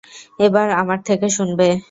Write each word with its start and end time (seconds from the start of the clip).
এবার 0.39 0.67
আমার 0.81 0.99
থেকে 1.07 1.27
শুনবে। 1.37 1.67